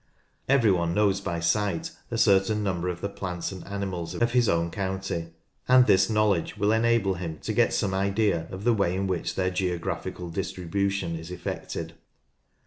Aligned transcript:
Every 0.49 0.71
one 0.71 0.95
knows 0.95 1.21
by 1.21 1.39
sight 1.41 1.91
a 2.09 2.17
certain 2.17 2.63
number 2.63 2.89
of 2.89 3.01
the 3.01 3.07
plants 3.07 3.51
and 3.51 3.63
animals 3.67 4.15
of 4.15 4.31
his 4.31 4.49
own 4.49 4.71
county, 4.71 5.27
and 5.67 5.85
this 5.85 6.09
knowledge 6.09 6.57
will 6.57 6.71
enable 6.71 7.13
him 7.13 7.37
to 7.43 7.53
get 7.53 7.71
some 7.71 7.93
idea 7.93 8.47
of 8.49 8.63
the 8.63 8.73
way 8.73 8.95
in 8.95 9.05
which 9.05 9.35
their 9.35 9.51
geographical 9.51 10.31
distribution 10.31 11.15
is 11.15 11.29
effected. 11.29 11.93